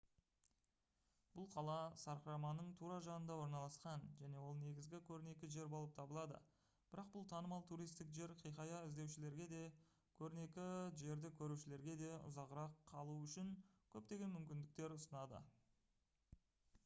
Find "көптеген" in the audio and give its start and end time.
13.97-14.33